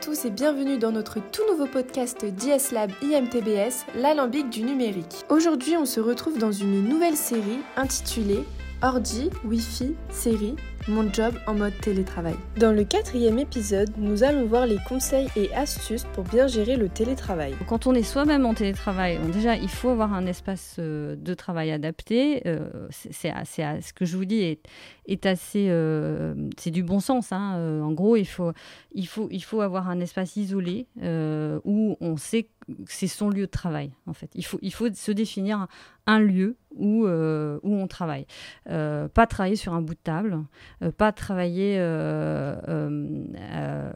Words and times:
tous 0.00 0.26
et 0.26 0.30
bienvenue 0.30 0.78
dans 0.78 0.92
notre 0.92 1.18
tout 1.18 1.42
nouveau 1.50 1.66
podcast 1.66 2.24
DS 2.24 2.72
Lab 2.72 2.90
IMTBS, 3.02 3.84
l'alambic 3.96 4.48
du 4.48 4.62
numérique. 4.62 5.24
Aujourd'hui, 5.28 5.76
on 5.76 5.86
se 5.86 5.98
retrouve 5.98 6.38
dans 6.38 6.52
une 6.52 6.84
nouvelle 6.84 7.16
série 7.16 7.58
intitulée 7.76 8.44
Ordi, 8.80 9.30
Wi-Fi, 9.44 9.96
série, 10.10 10.54
mon 10.88 11.12
job 11.12 11.34
en 11.46 11.54
mode 11.54 11.78
télétravail. 11.80 12.34
Dans 12.56 12.72
le 12.72 12.82
quatrième 12.82 13.38
épisode, 13.38 13.90
nous 13.98 14.24
allons 14.24 14.46
voir 14.46 14.66
les 14.66 14.78
conseils 14.88 15.28
et 15.36 15.52
astuces 15.54 16.04
pour 16.14 16.24
bien 16.24 16.46
gérer 16.46 16.76
le 16.76 16.88
télétravail. 16.88 17.54
Quand 17.68 17.86
on 17.86 17.94
est 17.94 18.02
soi-même 18.02 18.46
en 18.46 18.54
télétravail, 18.54 19.18
déjà, 19.32 19.54
il 19.56 19.68
faut 19.68 19.90
avoir 19.90 20.14
un 20.14 20.26
espace 20.26 20.76
euh, 20.78 21.14
de 21.16 21.34
travail 21.34 21.70
adapté. 21.70 22.42
Euh, 22.46 22.88
c'est 22.90 23.32
ce 23.44 23.92
que 23.92 24.06
je 24.06 24.16
vous 24.16 24.24
dis 24.24 24.40
est, 24.40 24.66
est 25.06 25.26
assez, 25.26 25.66
euh, 25.68 26.34
c'est 26.56 26.70
du 26.70 26.82
bon 26.82 27.00
sens. 27.00 27.32
Hein. 27.32 27.82
En 27.82 27.92
gros, 27.92 28.16
il 28.16 28.26
faut, 28.26 28.52
il 28.92 29.06
faut, 29.06 29.28
il 29.30 29.44
faut 29.44 29.60
avoir 29.60 29.90
un 29.90 30.00
espace 30.00 30.36
isolé 30.36 30.86
où 30.96 31.96
on 32.00 32.16
sait 32.16 32.44
que 32.44 32.48
c'est 32.86 33.08
son 33.08 33.28
lieu 33.28 33.46
de 33.46 33.50
travail. 33.50 33.92
En 34.06 34.14
fait, 34.14 34.30
il 34.34 34.44
faut, 34.44 34.58
il 34.62 34.72
faut 34.72 34.92
se 34.92 35.12
définir 35.12 35.66
un, 36.06 36.18
lieu 36.18 36.56
où, 36.74 37.06
où 37.06 37.74
on 37.74 37.86
travaille. 37.86 38.26
pas 38.64 39.26
travailler 39.28 39.56
sur 39.56 39.74
un 39.74 39.82
bout 39.82 39.94
de 39.94 40.00
table. 40.02 40.38
Euh, 40.82 40.92
pas 40.92 41.12
travailler, 41.12 41.76
euh, 41.78 42.54
euh, 42.68 43.90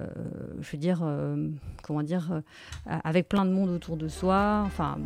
je 0.60 0.72
veux 0.72 0.78
dire, 0.78 1.04
comment 1.82 2.02
dire, 2.02 2.42
avec 2.86 3.28
plein 3.28 3.44
de 3.44 3.50
monde 3.50 3.70
autour 3.70 3.96
de 3.96 4.08
soi. 4.08 4.62
Enfin, 4.66 4.98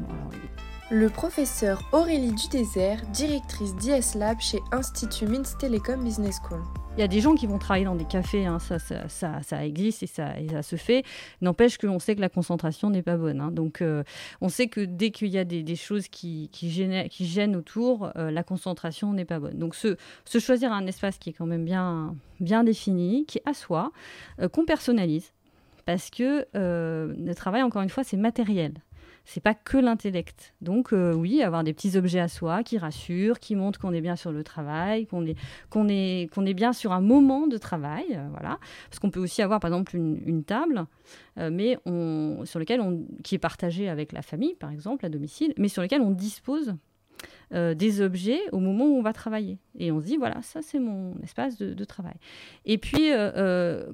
le 0.91 1.09
professeur 1.09 1.83
Aurélie 1.93 2.33
Dudésert, 2.33 3.03
directrice 3.13 3.75
d'IS 3.75 4.17
Lab 4.17 4.39
chez 4.41 4.61
Institut 4.71 5.27
Minsk 5.27 5.59
Telecom 5.59 6.03
Business 6.03 6.39
School. 6.45 6.61
Il 6.97 7.01
y 7.01 7.03
a 7.03 7.09
des 7.09 7.21
gens 7.21 7.35
qui 7.35 7.47
vont 7.47 7.59
travailler 7.59 7.85
dans 7.85 7.97
des 7.97 8.05
cafés, 8.05 8.47
hein, 8.47 8.59
ça, 8.61 9.67
existe 9.67 10.05
et 10.05 10.07
ça, 10.07 10.33
se 10.63 10.77
fait. 10.77 11.05
N'empêche 11.43 11.77
qu'on 11.77 11.99
sait 11.99 12.15
que 12.15 12.21
la 12.21 12.29
concentration 12.29 12.89
n'est 12.89 13.03
pas 13.03 13.17
bonne. 13.17 13.41
Hein. 13.41 13.51
Donc, 13.51 13.83
euh, 13.83 14.03
on 14.41 14.49
sait 14.49 14.69
que 14.69 14.81
dès 14.81 15.11
qu'il 15.11 15.29
y 15.29 15.39
a 15.39 15.45
des, 15.45 15.77
choses 15.77 16.09
qui, 16.09 16.49
gênent, 16.63 17.57
autour, 17.57 18.13
euh, 18.17 18.31
la 18.31 18.45
concentration 18.45 19.13
n'est 19.13 19.27
pas 19.27 19.41
bonne. 19.41 19.59
Donc, 19.59 19.75
se, 19.75 19.97
choisir 20.39 20.73
un 20.73 20.87
espace 20.87 21.19
qui 21.19 21.31
est 21.31 21.35
quand 21.35 21.47
même 21.47 21.65
bien, 21.65 22.15
bien 22.41 22.65
défini, 22.65 23.27
qui 23.27 23.39
est 23.39 23.49
à 23.49 23.53
soi, 23.55 23.91
euh, 24.41 24.49
qu'on 24.49 24.65
personnalise. 24.65 25.33
Parce 25.85 26.11
que 26.11 26.47
le 26.55 27.35
travail, 27.35 27.63
encore 27.63 27.83
une 27.83 27.91
fois, 27.91 28.05
c'est 28.05 28.17
matériel 28.17 28.73
c'est 29.27 29.41
pas 29.41 29.55
que 29.55 29.77
l'intellect. 29.77 30.55
Donc 30.61 30.93
euh, 30.93 31.13
oui, 31.13 31.43
avoir 31.43 31.65
des 31.65 31.75
petits 31.75 31.97
objets 31.97 32.21
à 32.21 32.29
soi 32.29 32.63
qui 32.63 32.79
rassurent, 32.79 33.41
qui 33.41 33.57
montrent 33.57 33.81
qu'on 33.81 33.93
est 33.93 34.01
bien 34.01 34.15
sur 34.15 34.31
le 34.31 34.45
travail, 34.45 35.07
qu'on 35.07 35.27
est, 35.27 35.37
qu'on 35.69 35.89
est, 35.89 36.33
qu'on 36.33 36.47
est 36.47 36.55
bien 36.55 36.73
sur 36.73 36.93
un 36.93 37.01
moment 37.01 37.49
de 37.49 37.59
travail, 37.59 38.05
euh, 38.13 38.29
voilà. 38.31 38.59
Parce 38.89 39.01
qu'on 39.01 39.11
peut 39.11 39.21
aussi 39.21 39.43
avoir 39.43 39.59
par 39.59 39.69
exemple 39.69 39.97
une, 39.97 40.45
table, 40.45 40.87
euh, 41.39 41.51
mais 41.53 41.77
on, 41.87 42.43
sur 42.45 42.61
lequel 42.61 42.81
on, 42.81 43.05
qui 43.25 43.35
est 43.35 43.39
partagée 43.39 43.89
avec 43.89 44.13
la 44.13 44.23
famille, 44.23 44.55
par 44.55 44.71
exemple, 44.71 45.05
à 45.05 45.09
domicile, 45.09 45.53
mais 45.59 45.69
sur 45.69 45.83
lequel 45.83 46.01
on 46.01 46.13
dispose 46.13 46.75
des 47.53 48.01
objets 48.03 48.41
au 48.51 48.59
moment 48.59 48.87
où 48.87 48.99
on 48.99 49.03
va 49.03 49.13
travailler. 49.13 49.59
Et 49.79 49.93
on 49.93 50.01
se 50.01 50.07
dit, 50.07 50.17
voilà, 50.17 50.43
ça 50.43 50.63
c'est 50.63 50.81
mon 50.81 51.15
espace 51.23 51.57
de, 51.57 51.85
travail. 51.85 52.17
Et 52.65 52.77
puis, 52.77 53.11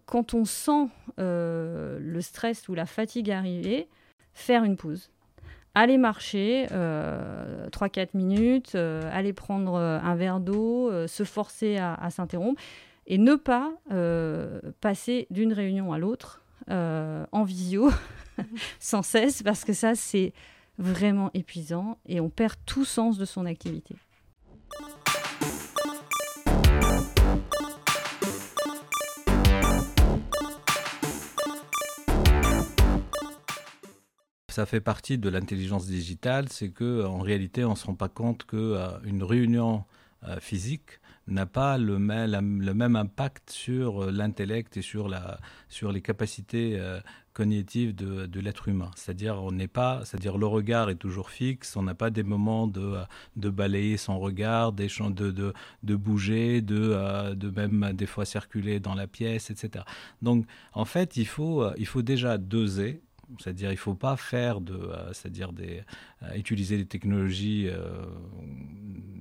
quand 0.06 0.34
on 0.34 0.44
sent 0.44 0.88
le 1.18 2.18
stress 2.20 2.68
ou 2.68 2.74
la 2.74 2.86
fatigue 2.86 3.30
arriver, 3.30 3.88
faire 4.32 4.64
une 4.64 4.76
pause 4.76 5.10
aller 5.74 5.98
marcher 5.98 6.66
euh, 6.72 7.68
3-4 7.70 8.10
minutes, 8.14 8.74
euh, 8.74 9.08
aller 9.12 9.32
prendre 9.32 9.74
euh, 9.74 9.98
un 10.00 10.14
verre 10.14 10.40
d'eau, 10.40 10.90
euh, 10.90 11.06
se 11.06 11.24
forcer 11.24 11.78
à, 11.78 12.10
s'interrompre 12.10 12.60
et 13.06 13.18
ne 13.18 13.34
pas 13.34 13.72
passer 14.80 15.26
d'une 15.30 15.52
réunion 15.52 15.92
à 15.92 15.98
l'autre 15.98 16.40
en 16.68 17.42
visio 17.42 17.90
sans 18.78 19.02
cesse 19.02 19.42
parce 19.42 19.64
que 19.64 19.72
ça 19.72 19.96
c'est 19.96 20.32
vraiment 20.78 21.30
épuisant 21.34 21.98
et 22.06 22.20
on 22.20 22.30
perd 22.30 22.54
tout 22.64 22.84
sens 22.84 23.18
de 23.18 23.24
son 23.24 23.44
activité. 23.44 23.96
Ça 34.52 34.66
fait 34.66 34.80
partie 34.80 35.18
de 35.18 35.28
l'intelligence 35.28 35.86
digitale, 35.86 36.48
c'est 36.50 36.68
que 36.68 37.04
en 37.06 37.20
réalité, 37.20 37.64
on 37.64 37.74
se 37.74 37.86
rend 37.86 37.94
pas 37.94 38.08
compte 38.08 38.44
que 38.44 38.56
euh, 38.56 38.88
une 39.04 39.22
réunion 39.22 39.84
euh, 40.24 40.38
physique 40.40 41.00
n'a 41.26 41.46
pas 41.46 41.78
le 41.78 41.98
même, 41.98 42.96
impact 42.96 43.50
sur 43.50 44.04
euh, 44.04 44.10
l'intellect 44.10 44.76
et 44.76 44.82
sur, 44.82 45.08
la, 45.08 45.40
sur 45.68 45.90
les 45.90 46.02
capacités 46.02 46.78
cognitives 47.32 47.94
de, 47.94 48.26
de 48.26 48.40
l'être 48.40 48.68
humain. 48.68 48.90
C'est-à-dire, 48.94 49.42
on 49.42 49.52
n'est 49.52 49.68
pas, 49.68 50.02
c'est-à-dire 50.04 50.36
le 50.36 50.46
regard 50.46 50.90
est 50.90 50.96
toujours 50.96 51.30
fixe, 51.30 51.74
on 51.76 51.82
n'a 51.82 51.94
pas 51.94 52.10
des 52.10 52.22
moments 52.22 52.66
de, 52.66 52.96
de 53.36 53.48
balayer 53.48 53.96
son 53.96 54.18
regard, 54.18 54.72
de, 54.72 54.86
de, 55.30 55.54
de 55.82 55.96
bouger, 55.96 56.60
de, 56.60 57.32
de 57.34 57.50
même 57.50 57.92
des 57.94 58.06
fois 58.06 58.26
circuler 58.26 58.80
dans 58.80 58.94
la 58.94 59.06
pièce, 59.06 59.50
etc. 59.50 59.84
Donc, 60.20 60.44
en 60.74 60.84
fait, 60.84 61.16
il 61.16 61.26
faut, 61.26 61.64
il 61.78 61.86
faut 61.86 62.02
déjà 62.02 62.36
doser 62.36 63.02
c'est-à-dire, 63.38 63.70
il 63.70 63.74
ne 63.74 63.78
faut 63.78 63.94
pas 63.94 64.16
faire 64.16 64.60
de, 64.60 64.74
euh, 64.74 65.12
c'est-à-dire 65.12 65.52
des, 65.52 65.82
euh, 66.22 66.34
utiliser 66.34 66.76
les 66.76 66.86
technologies 66.86 67.68
euh, 67.68 68.04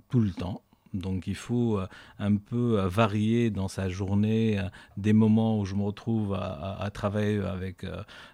tout 0.10 0.20
le 0.20 0.32
temps. 0.32 0.62
Donc 0.94 1.26
il 1.26 1.36
faut 1.36 1.80
un 2.20 2.36
peu 2.36 2.82
varier 2.82 3.50
dans 3.50 3.70
sa 3.70 3.88
journée 3.88 4.62
des 4.98 5.14
moments 5.14 5.58
où 5.58 5.64
je 5.64 5.74
me 5.74 5.84
retrouve 5.84 6.34
à, 6.34 6.90
travailler 6.94 7.40
avec, 7.40 7.86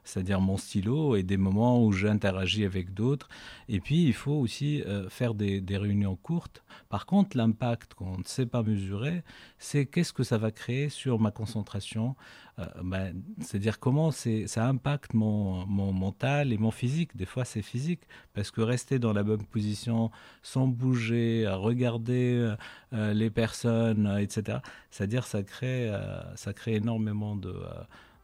c'est-à-dire 0.04 0.42
mon 0.42 0.58
stylo, 0.58 1.16
et 1.16 1.22
des 1.22 1.38
moments 1.38 1.86
où 1.86 1.92
j'interagis 1.92 2.66
avec 2.66 2.96
d'autres. 2.96 3.30
Et 3.70 3.80
puis 3.80 4.06
il 4.06 4.14
faut 4.14 4.32
aussi 4.32 4.82
faire 5.10 5.36
des, 5.36 5.62
des, 5.62 5.78
réunions 5.78 6.16
courtes. 6.16 6.64
Par 6.90 7.06
contre, 7.06 7.38
l'impact 7.38 7.94
qu'on 7.94 8.18
ne 8.18 8.24
sait 8.24 8.48
pas 8.48 8.64
mesurer, 8.64 9.22
c'est 9.60 9.86
qu'est-ce 9.86 10.14
que 10.14 10.24
ça 10.24 10.40
va 10.40 10.50
créer 10.50 10.90
sur 10.90 11.20
ma 11.20 11.30
concentration, 11.30 12.16
euh, 12.16 12.47
ben, 12.84 13.22
c'est-à-dire 13.42 13.80
comment 13.80 14.12
ça 14.12 14.66
impacte 14.66 15.14
mon, 15.14 15.66
mon, 15.68 15.94
mental 15.94 16.52
et 16.52 16.58
mon 16.58 16.72
physique. 16.72 17.16
Des 17.16 17.26
fois, 17.26 17.46
c'est 17.46 17.62
physique, 17.62 18.02
parce 18.34 18.50
que 18.52 18.62
rester 18.62 18.98
dans 18.98 19.14
la 19.14 19.24
bonne 19.24 19.44
position, 19.44 20.10
sans 20.42 20.68
bouger, 20.68 21.46
à 21.46 21.56
regarder 21.56 22.34
euh, 22.36 22.56
euh, 22.94 23.14
les 23.14 23.30
personnes, 23.30 24.08
etc., 24.20 24.60
c'est-à-dire 24.90 25.26
ça 25.28 25.44
crée, 25.44 25.92
ça 26.36 26.54
crée 26.54 26.76
énormément 26.76 27.36
de, 27.36 27.56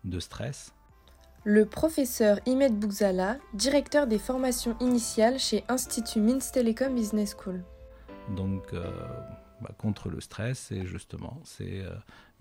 de 0.04 0.20
stress. 0.20 0.74
Le 1.44 1.66
professeur 1.66 2.40
Imed 2.46 2.80
Bouzala, 2.80 3.38
directeur 3.54 4.08
des 4.08 4.18
formations 4.18 4.76
initiales 4.80 5.38
chez 5.38 5.64
Institut 5.68 6.22
Mins 6.22 6.40
Telecom 6.54 6.96
Business 6.96 7.36
School. 7.38 7.62
Donc, 8.36 8.74
bah, 9.62 9.72
contre 9.78 10.10
le 10.10 10.20
stress, 10.22 10.60
c'est 10.70 10.86
justement, 10.86 11.40
c'est 11.44 11.84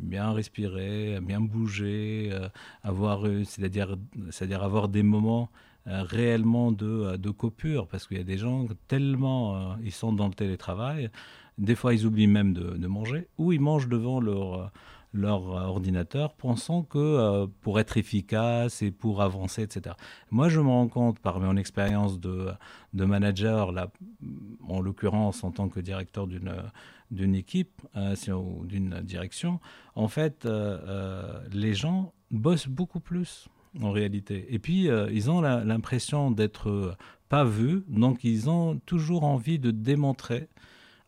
bien 0.02 0.32
respirer, 0.32 1.18
bien 1.22 1.40
bouger, 1.40 2.30
euh, 2.32 2.48
avoir, 2.82 3.26
euh, 3.26 3.44
c'est-à-dire, 3.44 3.96
c'est-à-dire 4.30 4.62
avoir 4.62 4.88
des 4.88 5.02
moments 5.02 5.50
euh, 5.86 6.02
réellement 6.02 6.72
de, 6.72 7.16
de 7.16 7.30
coupure, 7.30 7.86
parce 7.86 8.06
qu'il 8.06 8.18
y 8.18 8.20
a 8.20 8.24
des 8.24 8.38
gens 8.38 8.66
tellement 8.88 9.76
ils 9.82 9.92
sont 9.92 10.12
dans 10.12 10.28
le 10.28 10.34
télétravail, 10.34 11.10
des 11.58 11.74
fois 11.74 11.94
ils 11.94 12.06
oublient 12.06 12.26
même 12.26 12.52
de 12.52 12.86
manger, 12.86 13.28
ou 13.38 13.52
ils 13.52 13.60
mangent 13.60 13.88
devant 13.88 14.20
leur 14.20 14.70
leur 15.12 15.42
ordinateur, 15.42 16.32
pensant 16.34 16.82
que 16.82 17.46
pour 17.60 17.78
être 17.80 17.96
efficace 17.96 18.82
et 18.82 18.90
pour 18.90 19.20
avancer, 19.22 19.62
etc. 19.62 19.94
Moi, 20.30 20.48
je 20.48 20.60
me 20.60 20.68
rends 20.68 20.88
compte 20.88 21.18
par 21.18 21.38
mon 21.38 21.56
expérience 21.56 22.18
de, 22.18 22.48
de 22.94 23.04
manager, 23.04 23.72
là, 23.72 23.90
en 24.68 24.80
l'occurrence 24.80 25.44
en 25.44 25.50
tant 25.50 25.68
que 25.68 25.80
directeur 25.80 26.26
d'une 26.26 26.54
d'une 27.12 27.34
équipe 27.34 27.82
euh, 27.94 28.16
ou 28.32 28.64
d'une 28.64 29.00
direction, 29.02 29.60
en 29.94 30.08
fait, 30.08 30.46
euh, 30.46 30.78
euh, 30.88 31.40
les 31.52 31.74
gens 31.74 32.12
bossent 32.30 32.68
beaucoup 32.68 33.00
plus 33.00 33.48
en 33.80 33.92
réalité. 33.92 34.46
Et 34.52 34.58
puis, 34.58 34.88
ils 35.12 35.30
ont 35.30 35.40
l'impression 35.40 36.30
d'être 36.30 36.94
pas 37.30 37.44
vus, 37.44 37.84
donc 37.88 38.22
ils 38.22 38.50
ont 38.50 38.78
toujours 38.84 39.24
envie 39.24 39.58
de 39.58 39.70
démontrer 39.70 40.48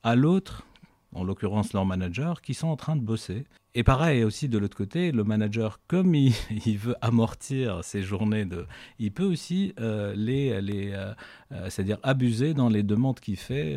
à 0.02 0.14
l'autre, 0.14 0.66
en 1.14 1.24
l'occurrence 1.24 1.72
leur 1.72 1.86
manager, 1.86 2.42
qu'ils 2.42 2.54
sont 2.54 2.68
en 2.68 2.76
train 2.76 2.96
de 2.96 3.00
bosser. 3.00 3.44
Et 3.74 3.82
pareil 3.82 4.22
aussi 4.22 4.48
de 4.48 4.58
l'autre 4.58 4.76
côté, 4.76 5.10
le 5.10 5.24
manager, 5.24 5.80
comme 5.88 6.14
il, 6.14 6.32
veut 6.78 6.96
amortir 7.00 7.82
ses 7.82 8.02
journées, 8.02 8.44
de, 8.44 8.66
il 8.98 9.10
peut 9.12 9.24
aussi 9.24 9.74
les, 9.78 10.60
les 10.60 10.94
c'est-à-dire 11.68 11.98
abuser 12.02 12.54
dans 12.54 12.68
les 12.68 12.82
demandes 12.82 13.18
qu'il 13.20 13.36
fait 13.36 13.76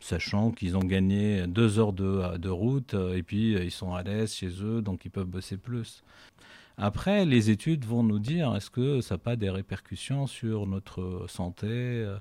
sachant 0.00 0.50
qu'ils 0.50 0.76
ont 0.76 0.84
gagné 0.84 1.46
deux 1.46 1.78
heures 1.78 1.92
de, 1.92 2.36
de, 2.38 2.48
route 2.48 2.94
euh, 2.94 3.16
et 3.16 3.22
puis 3.22 3.54
euh, 3.54 3.64
ils 3.64 3.70
sont 3.70 3.94
à 3.94 4.02
l'aise 4.02 4.32
chez 4.32 4.50
eux, 4.62 4.82
donc 4.82 5.04
ils 5.04 5.10
peuvent 5.10 5.26
bosser 5.26 5.56
plus. 5.56 6.02
Après, 6.82 7.26
les 7.26 7.50
études 7.50 7.84
vont 7.84 8.02
nous 8.02 8.18
dire 8.18 8.56
est-ce 8.56 8.70
que 8.70 9.02
ça 9.02 9.16
n'a 9.16 9.18
pas 9.18 9.36
des 9.36 9.50
répercussions 9.50 10.26
sur 10.26 10.66
notre 10.66 11.26
santé, 11.28 11.66
euh, 11.68 12.18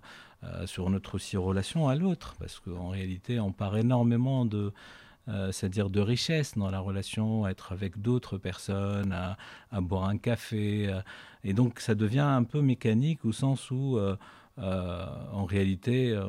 sur 0.65 0.89
notre 0.89 1.17
relation 1.37 1.87
à 1.87 1.95
l'autre? 1.95 2.35
Parce 2.39 2.59
qu'en 2.59 2.89
réalité, 2.89 3.39
on 3.39 3.53
part 3.53 3.77
énormément 3.77 4.43
de, 4.43 4.73
c'est-à-dire 5.51 5.89
de 5.89 6.01
richesse 6.01 6.57
dans 6.57 6.69
la 6.69 6.79
relation, 6.79 7.47
être 7.47 7.71
avec 7.71 8.01
d'autres 8.01 8.37
personnes, 8.37 9.13
à, 9.13 9.37
boire 9.79 10.09
un 10.09 10.17
café. 10.17 10.93
et 11.45 11.53
donc 11.53 11.79
ça 11.79 11.95
devient 11.95 12.19
un 12.19 12.43
peu 12.43 12.61
mécanique 12.61 13.23
au 13.23 13.31
sens 13.31 13.71
où, 13.71 13.97
en 14.57 15.45
réalité, 15.45 16.19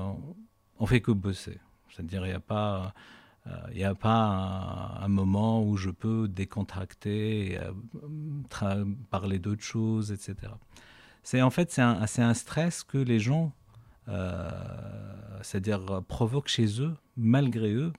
on 0.78 0.86
fait 0.86 1.00
que 1.00 1.10
bosser. 1.10 1.58
C'est-à-dire, 1.88 2.26
il 2.26 2.28
n'y 2.28 2.34
a 2.34 2.40
pas 2.40 2.94
il 3.70 3.76
n'y 3.76 3.84
a 3.84 3.94
pas 3.94 4.98
un, 5.00 5.08
moment 5.08 5.62
où 5.64 5.76
je 5.76 5.90
peux 5.90 6.28
décontracter, 6.28 7.58
euh, 7.58 8.84
parler 9.10 9.38
d'autres 9.38 9.62
choses, 9.62 10.12
etc. 10.12 10.52
C'est 11.22 11.42
en 11.42 11.50
fait 11.50 11.70
c'est 11.70 11.82
un, 11.82 12.00
un, 12.02 12.34
stress 12.34 12.82
que 12.82 12.98
les 12.98 13.20
gens, 13.20 13.52
euh, 14.08 14.50
c'est-à-dire 15.42 16.02
provoquent 16.08 16.48
chez 16.48 16.80
eux, 16.80 16.96
malgré 17.16 17.72
eux. 17.72 17.92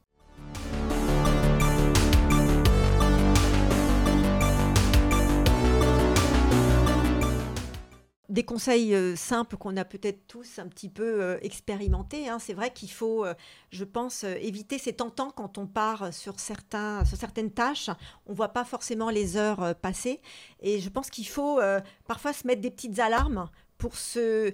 Des 8.31 8.43
conseils 8.43 8.95
euh, 8.95 9.15
simples 9.17 9.57
qu'on 9.57 9.75
a 9.75 9.83
peut-être 9.83 10.25
tous 10.27 10.57
un 10.57 10.67
petit 10.67 10.89
peu 10.89 11.21
euh, 11.21 11.37
expérimentés. 11.41 12.29
Hein. 12.29 12.39
C'est 12.39 12.53
vrai 12.53 12.71
qu'il 12.71 12.89
faut, 12.89 13.25
euh, 13.25 13.33
je 13.71 13.83
pense, 13.83 14.23
éviter. 14.23 14.77
C'est 14.77 14.93
tentant 14.93 15.31
quand 15.31 15.57
on 15.57 15.67
part 15.67 16.13
sur, 16.13 16.39
certains, 16.39 17.03
sur 17.03 17.17
certaines 17.17 17.51
tâches. 17.51 17.89
On 18.25 18.31
ne 18.31 18.37
voit 18.37 18.53
pas 18.53 18.63
forcément 18.63 19.09
les 19.09 19.35
heures 19.35 19.75
passer. 19.75 20.21
Et 20.61 20.79
je 20.79 20.89
pense 20.89 21.09
qu'il 21.09 21.27
faut 21.27 21.59
parfois 22.07 22.33
se 22.33 22.47
mettre 22.47 22.61
des 22.61 22.71
petites 22.71 22.99
alarmes 22.99 23.49
pour 23.77 23.95
se 23.95 24.53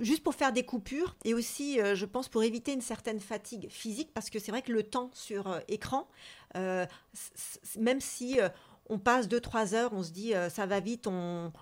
juste 0.00 0.22
pour 0.22 0.34
faire 0.34 0.52
des 0.52 0.64
coupures 0.64 1.16
et 1.24 1.32
aussi, 1.32 1.78
je 1.94 2.04
pense, 2.04 2.28
pour 2.28 2.42
éviter 2.42 2.74
une 2.74 2.82
certaine 2.82 3.20
fatigue 3.20 3.68
physique, 3.70 4.10
parce 4.12 4.28
que 4.28 4.38
c'est 4.38 4.50
vrai 4.50 4.60
que 4.60 4.72
le 4.72 4.82
temps 4.82 5.10
sur 5.14 5.60
écran, 5.66 6.08
même 6.54 8.00
si 8.00 8.38
on 8.88 8.98
passe 8.98 9.28
2-3 9.28 9.74
heures, 9.74 9.92
on 9.92 10.02
se 10.02 10.10
dit 10.10 10.34
euh, 10.34 10.48
ça 10.48 10.66
va 10.66 10.80
vite, 10.80 11.06
on 11.06 11.52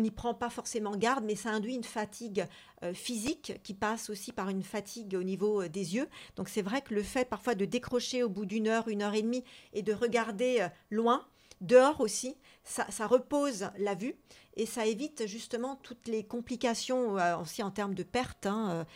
n'y 0.00 0.10
prend 0.10 0.34
pas 0.34 0.50
forcément 0.50 0.96
garde, 0.96 1.24
mais 1.24 1.36
ça 1.36 1.50
induit 1.50 1.74
une 1.74 1.84
fatigue 1.84 2.46
euh, 2.82 2.94
physique 2.94 3.60
qui 3.62 3.74
passe 3.74 4.10
aussi 4.10 4.32
par 4.32 4.48
une 4.48 4.62
fatigue 4.62 5.14
au 5.14 5.22
niveau 5.22 5.62
euh, 5.62 5.68
des 5.68 5.96
yeux. 5.96 6.08
Donc 6.36 6.48
c'est 6.48 6.62
vrai 6.62 6.82
que 6.82 6.94
le 6.94 7.02
fait 7.02 7.28
parfois 7.28 7.54
de 7.54 7.64
décrocher 7.64 8.22
au 8.22 8.28
bout 8.28 8.46
d'une 8.46 8.68
heure, 8.68 8.88
une 8.88 9.02
heure 9.02 9.14
et 9.14 9.22
demie 9.22 9.44
et 9.72 9.82
de 9.82 9.92
regarder 9.92 10.66
loin, 10.90 11.26
dehors 11.60 12.00
aussi, 12.00 12.36
ça, 12.64 13.06
repose 13.06 13.68
la 13.78 13.94
vue 13.94 14.16
et 14.56 14.66
ça 14.66 14.86
évite 14.86 15.26
justement 15.26 15.76
toutes 15.76 16.08
les 16.08 16.24
complications 16.24 17.16
aussi 17.40 17.62
en 17.62 17.70
termes 17.70 17.94
de 17.94 18.02
perte. 18.02 18.46
Hein, 18.46 18.86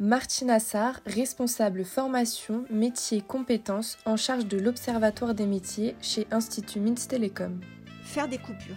Martina 0.00 0.60
Sarr, 0.60 1.00
responsable 1.06 1.84
formation, 1.84 2.64
métier, 2.70 3.20
compétences 3.20 3.98
en 4.06 4.16
charge 4.16 4.46
de 4.46 4.56
l'Observatoire 4.56 5.34
des 5.34 5.44
métiers 5.44 5.96
chez 6.00 6.28
Institut 6.30 6.78
Mins 6.78 6.94
Télécom. 6.94 7.60
Faire 8.04 8.28
des 8.28 8.38
coupures. 8.38 8.76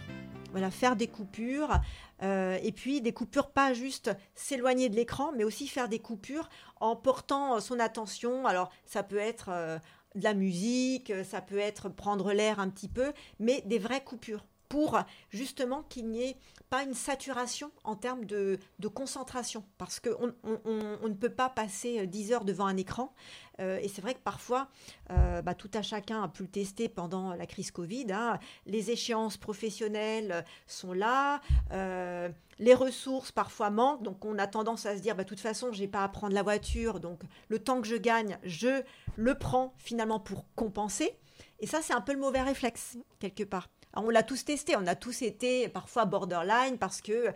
Voilà, 0.50 0.72
faire 0.72 0.96
des 0.96 1.06
coupures. 1.06 1.80
Euh, 2.24 2.58
et 2.64 2.72
puis 2.72 3.02
des 3.02 3.14
coupures, 3.14 3.52
pas 3.52 3.76
juste 3.76 4.10
s'éloigner 4.34 4.90
de 4.90 4.96
l'écran, 4.96 5.32
mais 5.38 5.44
aussi 5.44 5.68
faire 5.68 5.90
des 5.90 6.00
coupures 6.00 6.50
en 6.80 6.96
portant 6.96 7.60
son 7.60 7.80
attention. 7.80 8.48
Alors, 8.48 8.72
ça 8.88 9.04
peut 9.04 9.18
être 9.18 9.50
euh, 9.50 9.78
de 10.16 10.24
la 10.24 10.34
musique, 10.34 11.14
ça 11.24 11.40
peut 11.40 11.60
être 11.60 11.88
prendre 11.88 12.34
l'air 12.34 12.60
un 12.60 12.70
petit 12.70 12.90
peu, 12.90 13.14
mais 13.40 13.62
des 13.68 13.78
vraies 13.78 14.04
coupures 14.04 14.44
pour 14.72 14.98
justement 15.32 15.84
qu'il 15.84 16.08
n'y 16.08 16.24
ait 16.24 16.38
pas 16.70 16.84
une 16.84 16.94
saturation 16.94 17.72
en 17.84 17.98
termes 17.98 18.24
de, 18.24 18.58
concentration, 18.96 19.66
parce 19.78 20.00
qu'on 20.00 20.34
on, 20.44 21.10
ne 21.10 21.14
peut 21.14 21.30
pas 21.30 21.50
passer 21.50 22.08
10 22.08 22.32
heures 22.32 22.46
devant 22.46 22.68
un 22.68 22.78
écran. 22.78 23.14
Euh, 23.60 23.80
et 23.82 23.90
c'est 23.90 24.02
vrai 24.02 24.14
que 24.14 24.22
parfois, 24.22 24.70
euh, 25.10 25.42
bah, 25.42 25.56
tout 25.56 25.70
à 25.74 25.82
chacun 25.82 26.24
a 26.24 26.30
pu 26.30 26.44
le 26.44 26.50
tester 26.50 26.88
pendant 26.88 27.34
la 27.34 27.46
crise 27.46 27.70
Covid. 27.72 28.14
Hein. 28.14 28.40
les 28.66 28.92
échéances 28.92 29.36
professionnelles 29.36 30.46
sont 30.68 30.94
là, 30.94 31.42
euh, 31.74 32.30
les 32.58 32.74
ressources 32.74 33.34
parfois 33.34 33.72
manquent, 33.72 34.04
donc 34.04 34.24
on 34.24 34.38
a 34.38 34.48
tendance 34.48 34.86
à 34.86 34.96
se 34.96 35.02
dire, 35.02 35.18
bah, 35.18 35.26
de 35.26 35.30
toute 35.30 35.42
façon, 35.42 35.74
je 35.74 35.82
n'ai 35.82 35.90
pas 35.90 36.06
à 36.06 36.08
prendre 36.08 36.34
la 36.34 36.44
voiture, 36.44 37.02
donc 37.02 37.20
le 37.50 37.60
temps 37.60 37.82
que 37.82 37.88
je 37.90 37.98
gagne, 37.98 38.38
je 38.44 38.84
le 39.18 39.36
prends 39.36 39.74
finalement 39.78 40.22
pour 40.22 40.46
compenser. 40.56 41.18
Et 41.60 41.68
ça, 41.68 41.82
c'est 41.82 41.94
un 41.94 42.02
peu 42.02 42.14
le 42.14 42.20
mauvais 42.20 42.42
réflexe, 42.42 42.98
quelque 43.20 43.44
part 43.44 43.68
on 43.96 44.10
l'a 44.10 44.24
tous 44.24 44.46
testé, 44.46 44.76
on 44.76 44.88
a 44.88 44.96
tous 44.96 45.22
été 45.22 45.68
parfois 45.70 46.06
borderline 46.06 46.78
parce 46.78 47.02
que 47.02 47.32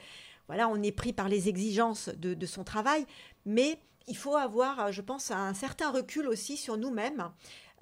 voilà, 0.47 0.67
on 0.69 0.81
est 0.81 0.91
pris 0.91 1.13
par 1.13 1.27
les 1.27 1.49
exigences 1.49 2.09
de, 2.09 2.45
son 2.45 2.63
travail, 2.63 3.05
mais 3.45 3.79
il 4.07 4.15
faut 4.15 4.35
avoir, 4.35 4.91
je 4.91 5.01
pense, 5.01 5.31
un 5.31 5.53
certain 5.53 5.91
recul 5.91 6.27
aussi 6.27 6.57
sur 6.57 6.77
nous-mêmes 6.77 7.31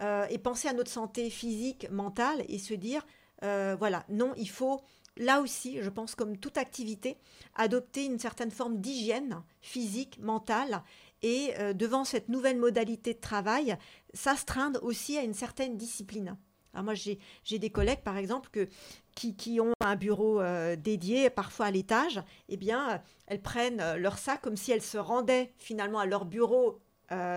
euh, 0.01 0.25
et 0.29 0.37
penser 0.37 0.69
à 0.69 0.73
notre 0.73 0.91
santé 0.91 1.29
physique, 1.29 1.87
mentale 1.91 2.43
et 2.47 2.59
se 2.59 2.73
dire, 2.73 3.05
euh, 3.43 3.75
voilà, 3.77 4.05
non, 4.09 4.33
il 4.37 4.49
faut 4.49 4.81
là 5.17 5.41
aussi, 5.41 5.81
je 5.81 5.89
pense, 5.89 6.15
comme 6.15 6.37
toute 6.37 6.57
activité, 6.57 7.17
adopter 7.55 8.05
une 8.05 8.19
certaine 8.19 8.51
forme 8.51 8.79
d'hygiène 8.79 9.43
physique, 9.61 10.17
mentale 10.19 10.83
et 11.21 11.53
euh, 11.59 11.73
devant 11.73 12.03
cette 12.03 12.29
nouvelle 12.29 12.57
modalité 12.57 13.13
de 13.13 13.19
travail, 13.19 13.77
s'astreindre 14.13 14.83
aussi 14.83 15.17
à 15.17 15.23
une 15.23 15.33
certaine 15.33 15.77
discipline. 15.77 16.37
Alors 16.73 16.85
moi, 16.85 16.93
j'ai 16.95 17.59
des 17.59 17.69
collègues, 17.69 18.01
par 18.03 18.17
exemple, 18.17 18.49
que, 18.51 18.67
qui, 19.15 19.59
ont 19.59 19.73
un 19.81 19.95
bureau 19.95 20.41
euh, 20.41 20.75
dédié, 20.75 21.29
parfois 21.29 21.67
à 21.67 21.71
l'étage. 21.71 22.21
Eh 22.49 22.57
bien, 22.57 22.93
euh, 22.93 22.97
elles 23.27 23.41
prennent 23.41 23.79
euh, 23.79 23.97
leur 23.97 24.17
sac 24.17 24.41
comme 24.41 24.57
si 24.57 24.71
elles 24.71 24.81
se 24.81 24.97
rendaient 24.97 25.53
finalement 25.57 25.99
à 25.99 26.05
leur 26.05 26.25
bureau 26.25 26.79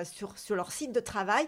sur, 0.04 0.38
sur 0.38 0.56
leur 0.56 0.72
site 0.72 0.92
de 0.92 1.00
travail 1.00 1.46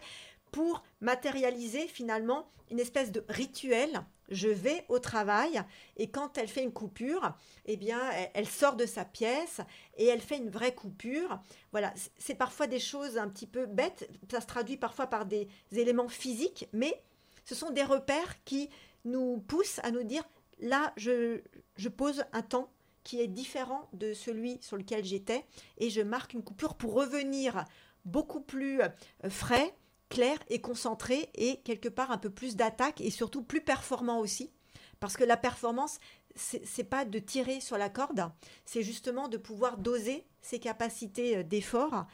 pour 0.52 0.82
matérialiser 1.00 1.88
finalement 1.88 2.50
une 2.70 2.78
espèce 2.78 3.10
de 3.10 3.24
rituel. 3.30 4.02
Je 4.28 4.48
vais 4.48 4.84
au 4.90 4.98
travail 4.98 5.62
et 5.96 6.10
quand 6.10 6.36
elle 6.36 6.48
fait 6.48 6.62
une 6.62 6.74
coupure, 6.74 7.32
eh 7.64 7.78
bien, 7.78 7.98
elle, 8.34 8.46
sort 8.46 8.76
de 8.76 8.84
sa 8.84 9.06
pièce 9.06 9.62
et 9.96 10.04
elle 10.04 10.20
fait 10.20 10.36
une 10.36 10.50
vraie 10.50 10.74
coupure. 10.74 11.40
Voilà, 11.72 11.94
c'est 12.18 12.34
parfois 12.34 12.66
des 12.66 12.80
choses 12.80 13.16
un 13.16 13.28
petit 13.28 13.46
peu 13.46 13.64
bêtes. 13.64 14.10
Ça 14.30 14.42
se 14.42 14.46
traduit 14.46 14.76
parfois 14.76 15.06
par 15.06 15.24
des 15.24 15.48
éléments 15.72 16.10
physiques, 16.10 16.68
mais 16.74 17.02
ce 17.48 17.54
sont 17.54 17.70
des 17.70 17.82
repères 17.82 18.44
qui 18.44 18.68
nous 19.06 19.38
poussent 19.38 19.80
à 19.82 19.90
nous 19.90 20.02
dire, 20.02 20.22
là, 20.58 20.92
je, 20.98 21.40
pose 21.88 22.24
un 22.34 22.42
temps 22.42 22.70
qui 23.04 23.22
est 23.22 23.26
différent 23.26 23.88
de 23.94 24.12
celui 24.12 24.58
sur 24.60 24.76
lequel 24.76 25.02
j'étais 25.02 25.46
et 25.78 25.88
je 25.88 26.02
marque 26.02 26.34
une 26.34 26.44
coupure 26.44 26.74
pour 26.74 26.92
revenir 26.92 27.64
beaucoup 28.04 28.42
plus 28.42 28.82
euh, 28.82 28.90
frais, 29.30 29.74
clair 30.10 30.38
et 30.50 30.60
concentré 30.60 31.30
et 31.34 31.62
quelque 31.62 31.88
part 31.88 32.10
un 32.10 32.18
peu 32.18 32.28
plus 32.28 32.54
d'attaque 32.54 33.00
et 33.00 33.10
surtout 33.10 33.42
plus 33.42 33.62
performant 33.62 34.18
aussi. 34.18 34.52
Parce 35.00 35.16
que 35.16 35.24
la 35.24 35.38
performance, 35.38 36.00
c'est 36.34 36.84
pas 36.84 37.06
de 37.06 37.18
tirer 37.18 37.60
sur 37.60 37.78
la 37.78 37.88
corde, 37.88 38.30
c'est 38.66 38.82
justement 38.82 39.28
de 39.28 39.38
pouvoir 39.38 39.78
doser 39.78 40.26
ses 40.42 40.58
capacités 40.58 41.38
euh, 41.38 41.42
d'effort 41.42 42.04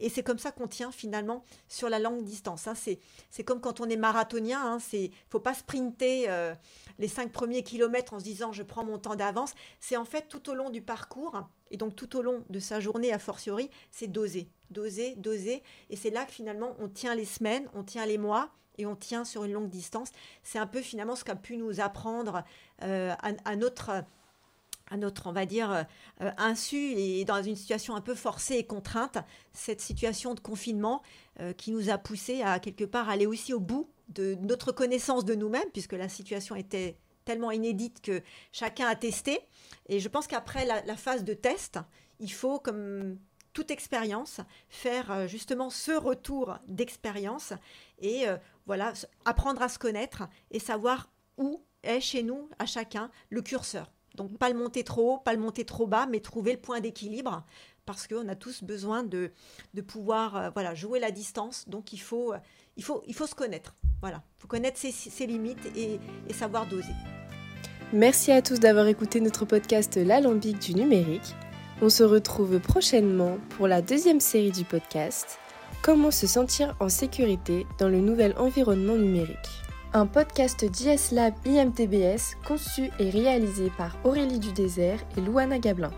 et 0.00 0.08
c'est 0.08 0.22
comme 0.22 0.38
ça 0.38 0.52
qu'on 0.52 0.68
tient 0.68 0.90
finalement 0.90 1.44
sur 1.68 1.88
la 1.88 1.98
longue 1.98 2.24
distance. 2.24 2.66
Hein. 2.66 2.74
C'est 2.74 3.44
comme 3.44 3.60
quand 3.60 3.80
on 3.80 3.88
est 3.88 3.96
marathonien, 3.96 4.78
il 4.92 4.98
hein. 4.98 5.08
ne 5.08 5.08
faut 5.28 5.40
pas 5.40 5.54
sprinter 5.54 6.28
euh, 6.28 6.54
les 6.98 7.08
cinq 7.08 7.32
premiers 7.32 7.62
kilomètres 7.62 8.14
en 8.14 8.18
se 8.18 8.24
disant 8.24 8.52
je 8.52 8.62
prends 8.62 8.84
mon 8.84 8.98
temps 8.98 9.16
d'avance. 9.16 9.54
C'est 9.80 9.96
en 9.96 10.04
fait 10.04 10.28
tout 10.28 10.50
au 10.50 10.54
long 10.54 10.70
du 10.70 10.82
parcours, 10.82 11.48
et 11.70 11.76
donc 11.76 11.96
tout 11.96 12.16
au 12.16 12.22
long 12.22 12.44
de 12.50 12.58
sa 12.58 12.80
journée 12.80 13.12
a 13.12 13.18
fortiori, 13.18 13.70
c'est 13.90 14.08
doser, 14.08 14.48
doser, 14.70 15.14
doser. 15.16 15.62
Et 15.90 15.96
c'est 15.96 16.10
là 16.10 16.24
que 16.24 16.32
finalement 16.32 16.76
on 16.78 16.88
tient 16.88 17.14
les 17.14 17.24
semaines, 17.24 17.68
on 17.74 17.82
tient 17.82 18.06
les 18.06 18.18
mois, 18.18 18.50
et 18.78 18.86
on 18.86 18.96
tient 18.96 19.24
sur 19.24 19.44
une 19.44 19.52
longue 19.52 19.68
distance. 19.68 20.10
C'est 20.42 20.58
un 20.58 20.66
peu 20.66 20.80
finalement 20.80 21.16
ce 21.16 21.24
qu'a 21.24 21.36
pu 21.36 21.56
nous 21.56 21.80
apprendre 21.80 22.44
euh, 22.82 23.14
à, 23.44 23.56
notre 23.56 24.04
à 24.90 24.96
notre, 24.96 25.26
on 25.26 25.32
va 25.32 25.46
dire, 25.46 25.70
euh, 26.20 26.30
insu 26.38 26.76
et 26.76 27.24
dans 27.24 27.42
une 27.42 27.56
situation 27.56 27.96
un 27.96 28.00
peu 28.00 28.14
forcée 28.14 28.54
et 28.54 28.66
contrainte, 28.66 29.18
cette 29.52 29.80
situation 29.80 30.34
de 30.34 30.40
confinement 30.40 31.02
euh, 31.40 31.52
qui 31.52 31.72
nous 31.72 31.90
a 31.90 31.98
poussé 31.98 32.42
à 32.42 32.60
quelque 32.60 32.84
part 32.84 33.08
aller 33.08 33.26
aussi 33.26 33.52
au 33.52 33.60
bout 33.60 33.90
de 34.08 34.36
notre 34.40 34.72
connaissance 34.72 35.24
de 35.24 35.34
nous-mêmes, 35.34 35.68
puisque 35.72 35.92
la 35.92 36.08
situation 36.08 36.54
était 36.54 36.96
tellement 37.24 37.50
inédite 37.50 38.00
que 38.00 38.22
chacun 38.52 38.86
a 38.86 38.94
testé. 38.94 39.40
Et 39.88 39.98
je 39.98 40.08
pense 40.08 40.28
qu'après 40.28 40.64
la, 40.64 40.96
phase 40.96 41.24
de 41.24 41.34
test, 41.34 41.80
il 42.20 42.32
faut, 42.32 42.60
comme 42.60 43.18
toute 43.52 43.72
expérience, 43.72 44.40
faire 44.68 45.10
euh, 45.10 45.26
justement 45.26 45.70
ce 45.70 45.92
retour 45.92 46.56
d'expérience 46.68 47.52
et 47.98 48.26
voilà, 48.66 48.92
apprendre 49.24 49.62
à 49.62 49.68
se 49.68 49.78
connaître 49.78 50.28
et 50.50 50.58
savoir 50.58 51.08
où 51.38 51.64
est 51.82 52.00
chez 52.00 52.22
nous, 52.22 52.48
à 52.58 52.66
chacun, 52.66 53.10
le 53.30 53.42
curseur. 53.42 53.90
Donc 54.16 54.36
pas 54.38 54.48
le 54.48 54.58
monter 54.58 54.82
trop 54.82 55.14
haut, 55.14 55.18
pas 55.18 55.32
le 55.32 55.38
monter 55.38 55.64
trop 55.64 55.86
bas, 55.86 56.06
mais 56.10 56.20
trouver 56.20 56.52
le 56.52 56.58
point 56.58 56.80
d'équilibre 56.80 57.44
parce 57.84 58.08
qu'on 58.08 58.28
a 58.28 58.34
tous 58.34 58.64
besoin 58.64 59.04
de, 59.04 59.30
pouvoir 59.86 60.36
euh, 60.36 60.74
jouer 60.74 60.98
la 60.98 61.10
distance. 61.10 61.68
Donc 61.68 61.92
il 61.92 62.00
faut, 62.00 62.32
euh, 62.32 62.38
il 62.76 63.14
faut 63.14 63.26
se 63.26 63.34
connaître. 63.34 63.74
Voilà, 64.00 64.22
il 64.36 64.42
faut 64.42 64.48
connaître 64.48 64.78
ses, 64.78 65.26
limites 65.26 65.64
et, 65.76 66.00
et, 66.28 66.32
savoir 66.32 66.66
doser. 66.66 66.92
Merci 67.92 68.32
à 68.32 68.42
tous 68.42 68.58
d'avoir 68.58 68.88
écouté 68.88 69.20
notre 69.20 69.44
podcast 69.44 69.96
L'Alambic 69.96 70.58
du 70.58 70.74
numérique. 70.74 71.34
On 71.80 71.88
se 71.88 72.02
retrouve 72.02 72.58
prochainement 72.58 73.38
pour 73.50 73.68
la 73.68 73.82
deuxième 73.82 74.20
série 74.20 74.50
du 74.50 74.64
podcast 74.64 75.38
Comment 75.82 76.10
se 76.10 76.26
sentir 76.26 76.74
en 76.80 76.88
sécurité 76.88 77.66
dans 77.78 77.88
le 77.88 78.00
nouvel 78.00 78.34
environnement 78.38 78.96
numérique 78.96 79.65
Un 79.96 80.04
podcast 80.04 80.62
d'IS 80.62 81.10
Lab 81.12 81.32
IMTBS 81.46 82.36
conçu 82.46 82.90
et 82.98 83.08
réalisé 83.08 83.72
par 83.78 83.96
Aurélie 84.04 84.38
Dudésert 84.38 84.98
et 85.16 85.22
Louana 85.22 85.58
Gablin. 85.58 85.90